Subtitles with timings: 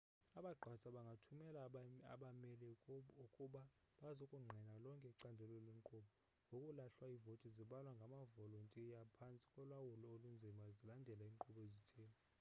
[0.37, 1.59] abagqatswa bangathumela
[2.13, 2.65] abameli
[3.25, 3.61] ukuba
[4.01, 6.09] bazokungqina lonke icandelo lenkqubo
[6.49, 12.15] ngokuhlwa iivoti zibalwa ngamavolontiya phantsi kolawulo olunzima zilandela iinkqubo ezithile